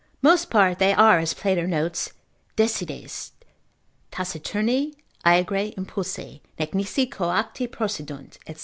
[0.23, 2.13] _]Most part they are, as Plater notes,
[2.55, 3.33] desides,
[4.11, 8.55] taciturni, aegre impulsi, nec nisi coacti procedunt, &c.